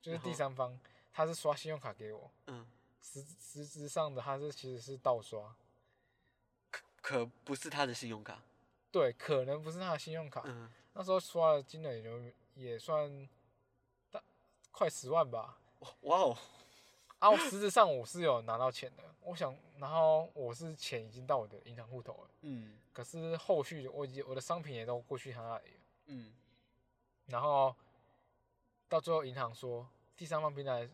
[0.01, 0.79] 就是第三方
[1.11, 2.65] 他是刷信用卡给我，嗯，
[3.05, 5.55] 实实质上的他是其实是盗刷，
[6.71, 8.41] 可可不是他的信用卡，
[8.91, 13.29] 对，可能不是他的信用卡，嗯，那时候刷的金额也就也算
[14.09, 14.21] 大
[14.71, 15.59] 快十万吧。
[15.79, 16.37] 哇哇哦，
[17.19, 22.79] 啊，我实质上我是有拿到钱的，我想，然后我是钱已经到我的银行户头了，嗯。
[22.91, 26.33] 可是后续我已经我的商品也都过去他那里了，嗯，
[27.25, 27.75] 然后
[28.87, 30.89] 到最后银行说第三方平台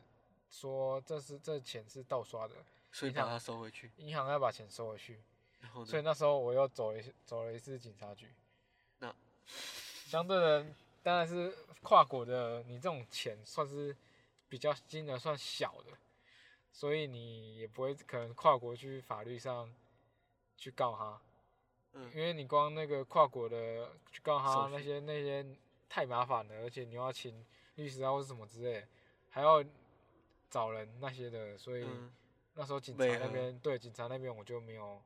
[0.52, 2.56] 说这是这钱是盗刷的，
[2.92, 5.18] 所以把它收回去，银行要把钱收回去，
[5.62, 5.88] 然后呢？
[5.88, 8.28] 所以那时候我又走了一走了一次警察局。
[9.00, 9.16] 那
[10.06, 10.66] 相对的
[11.02, 13.96] 当然是跨国的，你这种钱算是
[14.50, 15.98] 比较金额算小的，
[16.72, 19.74] 所以你也不会可能跨国去法律上
[20.58, 21.22] 去告他，
[21.94, 25.46] 嗯因为你光那个跨国的去告他手续那些那些
[25.88, 27.44] 太麻烦了，而且你要请
[27.76, 28.88] 律师啊或是什么之类的，
[29.30, 29.64] 还要
[30.52, 32.12] 找人那些的，所以嗯，
[32.54, 35.02] 那时候警察那边对警察那边我就没有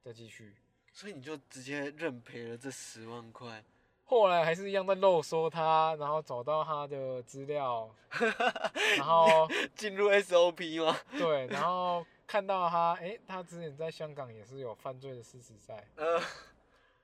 [0.00, 0.54] 再继续。
[0.92, 3.64] 所以你就直接认赔了这十万块，
[4.04, 7.92] 后来还是一样在漏搜他，然后找到他的资料，
[8.96, 10.96] 然后进入 SOP 吗？
[11.18, 16.22] 对，然后看到他，诶，他之前在香港也是有犯罪的事实在，呃，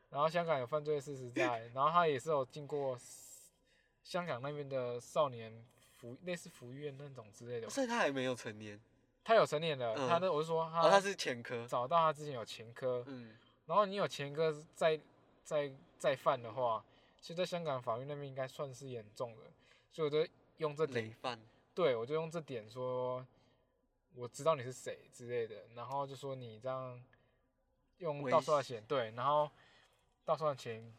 [0.09, 2.97] 然后香港有犯罪的事实在，然后他也是有经过
[4.05, 5.53] 香港那边的少年
[6.01, 8.81] 福类似福利院那种之类的，所以他还没有成年，
[9.23, 10.09] 他有成年的，嗯。
[10.09, 13.37] 他那我是说哦，他他是前科，找到他之前有前科，嗯，
[13.67, 14.99] 然后你有前科再
[15.45, 16.83] 再再犯的话，
[17.21, 19.43] 其实在香港法律那边应该算是严重的，
[19.91, 21.39] 所以我就用这点累犯，
[21.75, 23.25] 对，我就用这点说，
[24.15, 26.99] 我知道你是谁之类的，然后就说你这样
[27.99, 29.51] 用威盗刷的钱，对，然后
[30.25, 30.93] 盗刷的钱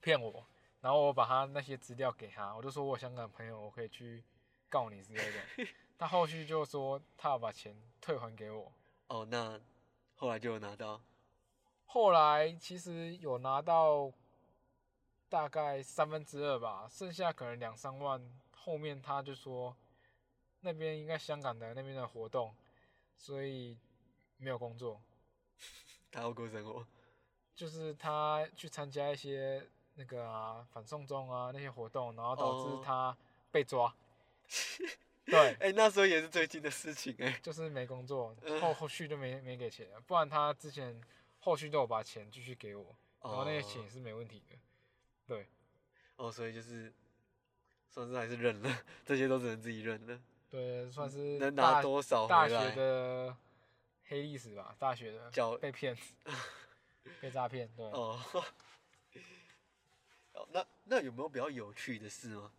[0.00, 0.44] 骗我，
[0.80, 4.22] 然后我把他那些资料给他，我就说我有香港朋友，我可以去
[4.68, 5.68] 告你之类的。
[5.96, 8.72] 他后续就说他要把钱退还给我，
[9.06, 9.60] 哦，那
[10.16, 11.00] 后来就有拿到，
[11.86, 14.12] 后来其实有拿到
[15.28, 18.20] 大概三分之二吧，剩下可能两三万。
[18.56, 19.76] 后面他就说
[20.60, 22.54] 那边应该香港的那边的活动，
[23.16, 23.78] 所以
[24.38, 25.00] 没有工作，
[26.10, 26.84] 他要过生活，
[27.54, 33.16] 就是他去参加一些那个啊反送中啊那些活动，然后导哦致他
[33.52, 33.94] 被抓。
[35.26, 41.00] 对，哎、那时候也是最近的事情、哎，就是没工作，嗯后后续就没没给钱了，不然他之前
[41.40, 44.56] 后续都有把钱继续给我，然后那些钱也是没问题的。
[45.26, 45.46] 对，
[46.16, 46.92] 哦，所以就是
[47.88, 52.72] 算是还是认了， 这些都只能自己认了，对，算是能拿多少大学？
[52.72, 53.36] 的
[54.06, 55.96] 黑历史吧，大学的教被骗，
[57.20, 57.86] 被诈骗，对。
[57.86, 58.20] 哦，
[60.34, 62.52] 哦，那那有没有比较有趣的事吗？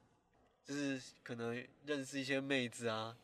[0.65, 3.15] 就是可能认识一些妹子啊，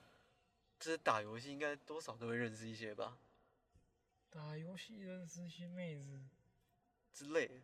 [0.80, 3.18] 就是打游戏应该多少都会认识一些吧
[4.30, 6.22] 打游戏认识一些妹子，
[7.12, 7.62] 之类的，应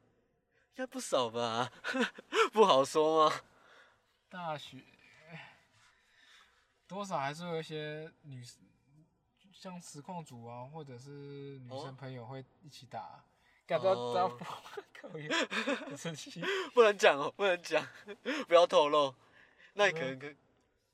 [0.76, 1.72] 该不少吧？
[2.52, 3.42] 不好说吗？
[4.28, 4.84] 大学
[6.88, 8.60] 多少还是有一些女生，
[9.54, 13.24] 像实况组啊，或者是女哦生朋友会一起打。
[13.66, 14.40] 干不要不 要哦
[14.94, 15.28] 可以，
[15.88, 16.42] 很生气。
[16.74, 17.86] 不能讲哦，不能讲，
[18.48, 19.14] 不要透露。
[19.78, 20.34] 那你可能可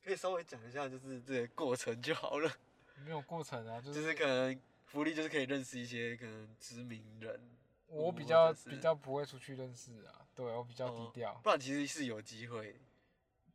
[0.03, 2.51] 可以稍微讲一下，就是这个过程就好了。
[3.05, 7.39] 没有过程啊，就就是是可能福利就是可以认识一些可能知名人，
[7.87, 11.33] 我比较比较不会出去认识啊，对我比较低哦调。
[11.43, 12.75] 不然其实是有机会。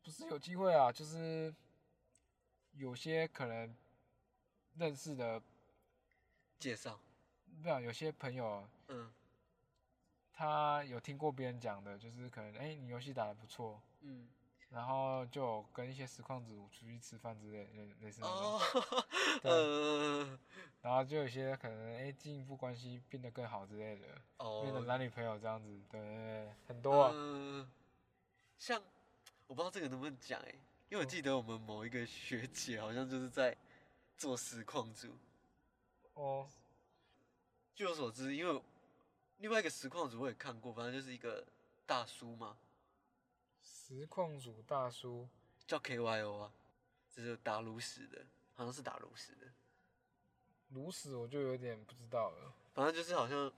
[0.01, 1.53] 不是有机会啊，就是
[2.73, 3.75] 有些可能
[4.77, 5.41] 认识的，
[6.57, 6.99] 介绍，
[7.61, 9.11] 不啊有些朋友嗯
[10.33, 14.27] 他有听过别人讲的，就是可能哎、你游戏打得不错，嗯，
[14.71, 18.61] 然后就跟一些实况组出去吃饭之类类类似那种，哦，
[19.41, 20.39] 对嗯，
[20.81, 24.05] 然后就有些可能哎进一步关系变得更好之类的，
[24.61, 27.69] 变成哦，男女朋友这样子，对很多啊，嗯，
[28.59, 28.81] 像
[29.47, 30.53] 我不知道这个能不能讲哎，
[30.89, 33.57] 因为我记得我们某一个学姐好像就是在
[34.17, 35.17] 做实况组，
[36.13, 36.47] 哦，
[37.73, 38.61] 据我所知，因为
[39.37, 41.43] 另外一个实况组我也看过，反正就是一个
[41.87, 42.55] 大叔嘛，
[43.89, 45.27] 实况组大叔，
[45.65, 46.51] 叫 KYO 啊，
[47.11, 48.21] 就是打炉石的，
[48.53, 49.47] 好像是打炉石的。
[50.69, 53.51] 炉石我就有点不知道了，反正就是好像，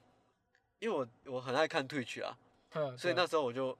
[0.79, 2.37] 因为我我很爱看 Twitch 啊，
[2.71, 3.73] 哼所以那时候我就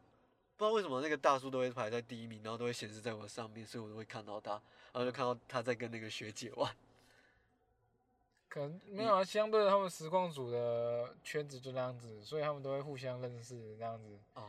[0.58, 4.52] 不知道为什么那个大叔都会排在第一名，然后都会显示在我上面，所以我都会看到他，
[4.92, 6.76] 然后就看到他在跟那个学姐玩。
[8.50, 14.20] 可能没有啊，相对他们实况组的圈子就那样子，所以他们都会互相认识这样子。
[14.34, 14.44] 哦，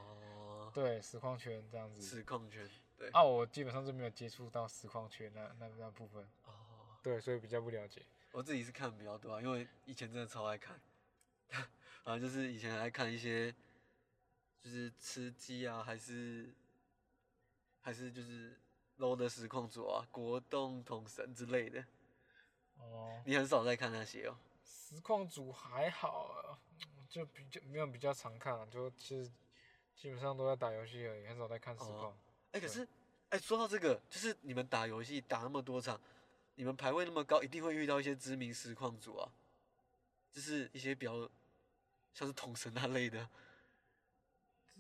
[0.73, 2.03] 对，实况圈这样子。
[2.03, 6.53] 实况圈，对，啊，我基本上就没有接触到实况圈那那那部分，哦，
[7.03, 8.03] 对，所以比较不了解。
[8.33, 10.81] 我自己是看比较多啊，因为以前真的超爱看，
[12.05, 13.53] 反正就是以前爱看一些，
[14.61, 16.55] 就是吃鸡啊，还是
[17.83, 18.59] 还是就是
[18.99, 21.85] low 的实况组啊，国栋、统神之类的，
[22.79, 24.37] 哦，你很少在看那些哦。
[24.65, 26.59] 实况组还好啊，
[27.09, 29.31] 就比较没有比较常看啊，就其实
[29.95, 32.07] 基本上都在打游戏而已，很少在看实况。
[32.07, 32.15] 哦
[32.53, 32.87] 哎、可是，
[33.31, 36.01] 哎、说到这个，就是你们打游戏打那么多场，
[36.57, 39.31] 你们排位那么高，一定会遇到一些知名实况组啊，
[40.31, 41.29] 就是一些比较
[42.13, 43.29] 像是统神那类的。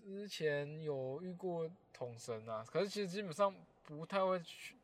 [0.03, 4.77] 之前有遇过统神啊，可是其实基本上不太会去，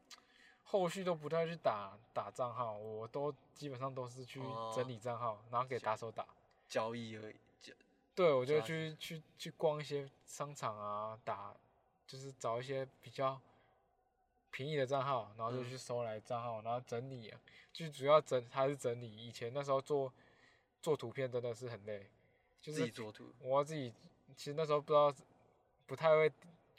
[0.62, 6.24] 后续都不太去打打账号，我都基本上都是去哦整理账号，然后给打手打。
[6.68, 7.38] 交易而已，交
[8.18, 11.54] 对，我就去去去逛一些商场啊，打
[12.04, 13.40] 就是找一些比较
[14.50, 17.40] 便宜的账号，然后就嗯去收来账号，然后整理啊，
[17.72, 19.09] 就主要整还是整理。
[19.09, 20.12] 以前那时候做
[20.83, 22.11] 做图片真的是很累，
[22.61, 23.33] 就是自己是做图。
[23.38, 23.94] 我要自己，
[24.37, 25.14] 其实那时候不知道
[25.87, 26.28] 不太会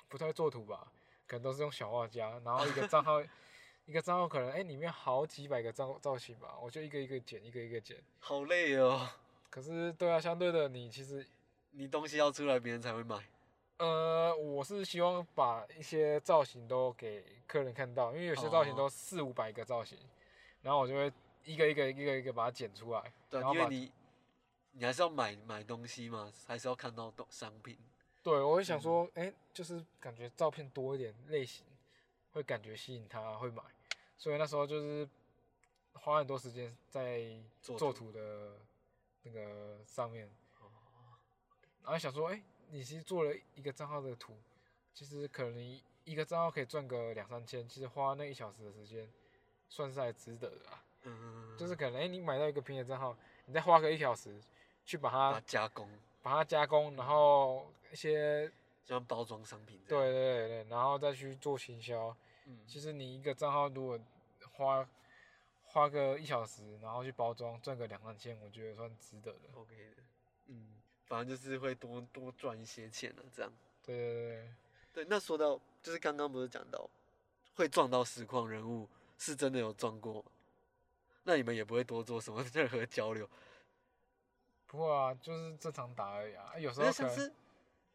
[0.10, 0.92] 不太会做图吧，
[1.26, 3.24] 可能都是用小画家，然后一个账号
[3.88, 7.96] 一个账号可能哎、里面好几百个造造型吧，我就一个一个剪，一个一个剪。
[8.20, 9.10] 好累哦，
[9.50, 11.26] 可是对啊，相对的你其实
[11.72, 13.24] 你东西要出来，别人才会买。
[13.78, 19.98] 呃，我是希望把一些造型都给客人看到，因为有些造型哦都四五百个造型，
[20.62, 21.12] 然后我就会
[21.46, 23.92] 一个一个一个一个把它剪出来，对因为你
[24.74, 27.78] 你还是要买买东西嘛，还是要看到东商品。
[28.22, 31.66] 对我会想嗯说，哎、就是感觉照片多一点类型，
[32.34, 33.64] 会感觉吸引他会买，
[34.18, 35.08] 所以那时候就是
[35.94, 37.24] 花很多时间在
[37.62, 38.58] 做图的
[39.24, 40.30] 那个上面，
[40.62, 40.68] 哦，
[41.84, 44.38] 然后想说，哎、你其实做了一个账号的图，
[44.94, 49.10] 其实可能一一个账号可以赚个两三千，其实花那一小时的时间，
[49.68, 50.84] 算是还值得的啊。
[51.04, 54.40] 嗯， 就是可能，哎、你买到一个便宜的账号，你再花个一小时
[54.86, 55.90] 去把把它它加工，
[56.22, 58.52] 把它加工，然后一些
[58.86, 60.14] 像包装商品这对样。
[60.14, 62.16] 对对对，然后再去做行销。
[62.46, 64.00] 嗯，其实你一个账号如果
[64.54, 64.88] 花
[65.72, 69.40] 花个一小时，然后去包装赚个两三千，我觉得算值得的。
[69.54, 70.04] OK 的。
[70.48, 73.52] 嗯，反正就是会多多赚一些钱了、这样。
[73.84, 74.50] 对对对
[74.94, 76.90] 对，那说到就是刚刚不是讲到
[77.56, 80.32] 会撞到实况人物，是真的有撞过吗？
[81.24, 83.30] 那你们也不会多做什么 任何交流，
[84.66, 86.58] 不过啊，就是正常打而已啊。
[86.58, 87.32] 有时候可能像是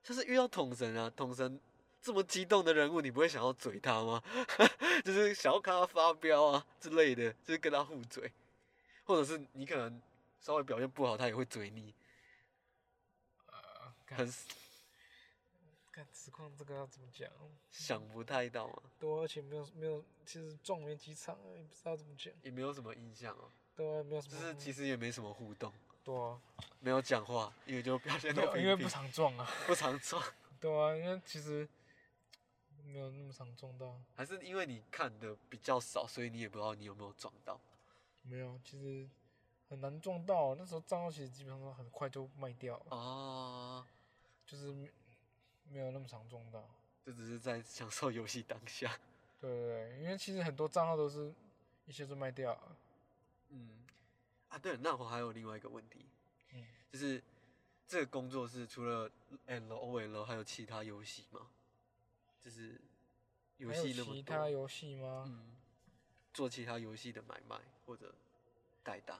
[0.04, 1.60] 像是遇到统神啊，统神
[2.04, 4.22] 这么激动的人物，你不会想要嘴他吗？
[5.02, 8.30] 就是想要看他发飙啊之类的，就是跟他互嘴，
[9.04, 10.02] 或者是你可能
[10.38, 11.94] 稍微表现不好，他也会嘴你，
[13.46, 13.56] 呃，
[14.04, 14.34] 看很
[15.90, 17.26] 看实况这个要怎么讲？
[17.70, 22.30] 想不太到啊，对啊，而且没有没有，其实撞没几场，也不知道怎么讲。
[22.42, 24.38] 也没有什么印象哦、对啊，没有什么。
[24.38, 25.72] 就是其实也没什么互动，
[26.04, 26.38] 对啊，
[26.80, 29.50] 没有讲话，因为就表现都因为不常撞啊。
[29.66, 30.22] 不常撞，
[30.60, 31.66] 对啊，因为其实
[32.84, 34.00] 没有那么常撞到。
[34.14, 37.60] 还是因为你看的比较少，所以你也不知道你有没有撞到。
[38.22, 39.08] 没有，其实
[39.68, 40.54] 很难撞到。
[40.54, 43.86] 那时候账号其实基本上都很快就卖掉了，啊，
[44.46, 44.90] 就是没
[45.70, 46.68] 没有那么常撞到。
[47.04, 48.98] 就只是在享受游戏当下。
[49.40, 51.34] 对对对，因为其实很多账号都是
[51.84, 52.76] 一些就卖掉了。
[53.50, 53.84] 嗯，
[54.48, 56.06] 啊，对了，那我还有另外一个问题，
[56.54, 57.22] 嗯，就是
[57.86, 59.10] 这个工作室除了
[59.46, 61.50] L O L 还有其他游戏吗？
[62.44, 62.78] 就是
[63.56, 65.24] 游戏那么多，其他游戏吗？
[65.26, 65.56] 嗯，
[66.34, 68.14] 做其他游戏的买卖或者
[68.82, 69.18] 代打。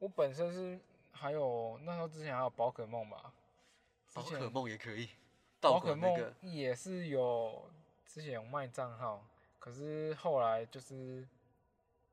[0.00, 0.80] 我本身是
[1.12, 3.32] 还有那时候之前还有宝可梦吧，
[4.12, 5.10] 宝可梦也可以，
[5.60, 7.70] 宝可梦也是有
[8.04, 9.24] 之前有卖账号，
[9.60, 11.26] 可是后来就是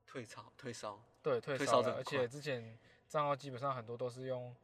[0.05, 2.77] 退潮退烧，对退退烧了，而且之前
[3.09, 4.55] 账号基本上很多都是用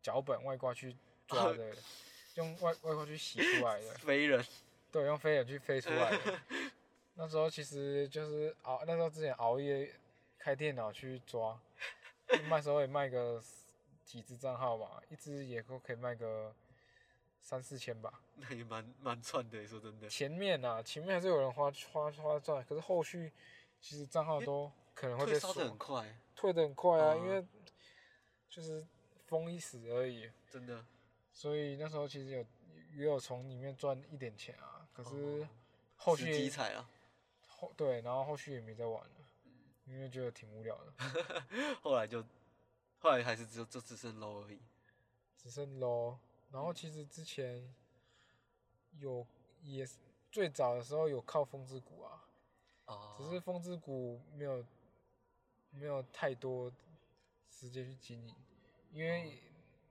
[0.00, 1.76] 脚本外挂去抓的，
[2.36, 4.42] 用外外挂去洗出来的， 飞人
[4.90, 6.40] 对，用飞人去飞出来的。
[7.18, 9.92] 那时候其实就是熬，那时候之前熬夜
[10.38, 11.58] 开电脑去抓，
[12.48, 13.42] 卖时候也卖个
[14.04, 16.54] 几只账号吧，一只也够可以卖个
[17.40, 18.20] 三四千吧。
[18.36, 20.08] 那也蛮蛮赚的，说真的。
[20.08, 23.32] 前面啊，前面还是有人花花花赚，可是后续
[23.80, 27.46] 其实账号都可能会被锁退烧的，很快，退的很快啊，嗯因为
[28.50, 28.86] 就是
[29.26, 30.84] 封一时而已，真的。
[31.36, 32.38] 所以那时候其实有
[32.94, 35.46] 也有从里面赚一点钱啊，可是
[35.94, 36.88] 后续机彩啊，
[37.46, 39.10] 后对，然后后续也没再玩了，
[39.84, 41.44] 因为觉得挺无聊的，
[41.82, 42.24] 后来就
[43.00, 44.58] 后来还是只有就只剩 low 而已。
[45.36, 46.16] 只剩 low。
[46.50, 47.70] 然后其实之前
[48.98, 49.26] 有
[49.62, 49.98] 也是
[50.32, 52.24] 最早的时候有靠风之谷啊，
[52.86, 54.64] 啊，只是风之谷没有
[55.68, 56.72] 没有太多
[57.50, 58.34] 时间去经营，
[58.90, 59.42] 因为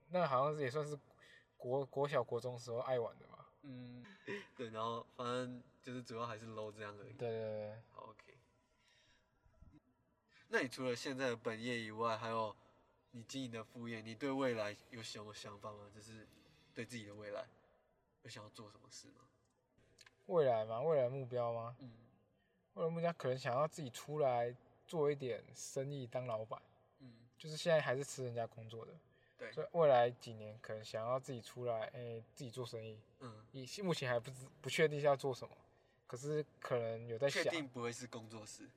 [0.08, 0.98] 那好像是也算是
[1.56, 3.46] 国国小国中时候爱玩的嘛。
[3.62, 4.04] 嗯，
[4.56, 7.12] 对，然后反正就是主要还是 low 这样而已。
[7.14, 8.38] 对对对，好，OK。
[10.48, 12.54] 那你除了现在的本业以外，还有
[13.10, 15.90] 你经营的副业，你对未来有什么想法吗？
[15.94, 16.26] 就是
[16.72, 17.44] 对自己的未来
[18.22, 19.24] 有想要做什么事吗？
[20.26, 21.76] 未来吗，未来目标吗？
[21.80, 21.92] 嗯
[22.74, 24.54] 未来目标可能想要自己出来
[24.86, 26.60] 做一点生意，当老板。
[26.98, 28.92] 嗯，就是现在还是吃人家工作的，
[29.38, 32.98] 对，所以未来几年可能想要自己出来，哎、自己做生意。
[33.20, 35.54] 嗯，以目前还不知不确定是要做什么，
[36.06, 37.42] 可是可能有在想。
[37.42, 38.68] 确定不会是工作室。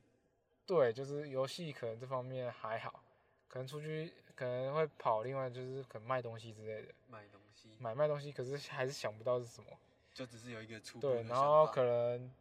[0.66, 3.04] 对，就是游戏可能这方面还好，
[3.48, 9.70] 可能出去可能会跑，另外就是可能卖东西之类的，卖东西，买卖东西，可是还是想不到是什么。
[10.14, 12.32] 就只是有一个初步对，然后可能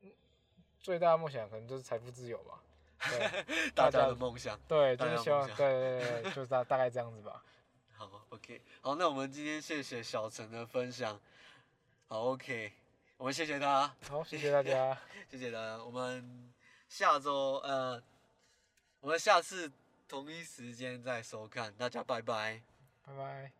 [0.00, 0.10] 嗯
[0.78, 2.62] 最大的梦想可能就是财富自由吧。
[3.08, 4.58] 对 大家的梦想。
[4.68, 7.42] 对，大就是希望，对对对，就是大大概这样子吧。
[7.96, 11.20] 好，OK，好，那我们今天谢谢小陈的分享。
[12.08, 12.72] 好，OK，
[13.16, 14.96] 我们谢谢他，好，谢谢大家，
[15.30, 15.82] 谢谢大家。
[15.84, 16.52] 我们
[16.88, 18.02] 下周呃，
[19.00, 19.70] 我们下次
[20.08, 22.62] 同一时间再收看，大家拜拜。
[23.06, 23.59] 拜拜。